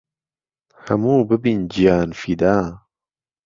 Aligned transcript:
ههموو 0.83 1.25
ببین 1.29 1.59
گیانفیدا 1.71 2.55